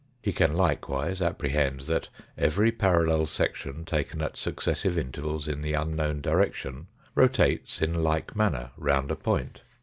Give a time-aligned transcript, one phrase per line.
[0.19, 6.21] He can likewise apprehend that every parallel section taken at successive intervals in the unknown
[6.21, 9.61] direction rotates in like manner round a point.